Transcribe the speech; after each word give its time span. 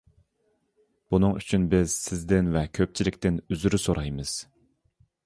بۇنىڭ 1.15 1.35
ئۈچۈن 1.41 1.67
بىز 1.73 1.97
سىزدىن 2.05 2.49
ۋە 2.57 2.63
كۆپچىلىكتىن 2.79 3.39
ئۆزرە 3.43 3.81
سورايمىز. 3.85 4.33